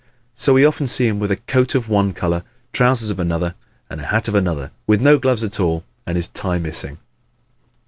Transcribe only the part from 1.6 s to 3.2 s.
of one color, trousers of